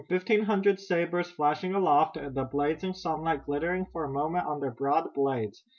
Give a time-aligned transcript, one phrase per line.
[0.09, 5.13] Fifteen hundred sabers flashed aloft, the blazing sunlight glittering for a moment on their broad
[5.13, 5.63] blades.